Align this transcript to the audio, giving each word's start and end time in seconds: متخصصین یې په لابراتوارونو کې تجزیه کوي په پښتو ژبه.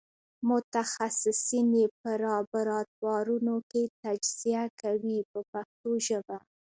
متخصصین 0.49 1.67
یې 1.79 1.87
په 1.99 2.11
لابراتوارونو 2.23 3.55
کې 3.71 3.83
تجزیه 4.03 4.63
کوي 4.81 5.17
په 5.31 5.39
پښتو 5.51 5.89
ژبه. 6.07 6.37